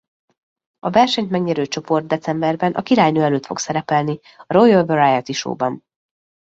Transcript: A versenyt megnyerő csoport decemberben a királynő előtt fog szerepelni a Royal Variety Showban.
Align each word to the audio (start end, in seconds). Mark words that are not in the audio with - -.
A 0.79 0.89
versenyt 0.89 1.29
megnyerő 1.29 1.65
csoport 1.65 2.05
decemberben 2.07 2.73
a 2.73 2.81
királynő 2.81 3.21
előtt 3.23 3.45
fog 3.45 3.57
szerepelni 3.57 4.19
a 4.37 4.43
Royal 4.53 4.85
Variety 4.85 5.31
Showban. 5.31 5.83